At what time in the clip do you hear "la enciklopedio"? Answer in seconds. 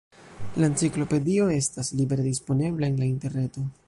0.61-1.45